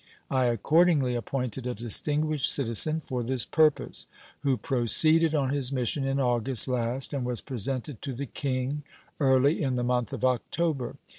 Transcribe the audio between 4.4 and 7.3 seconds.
proceeded on his mission in August last and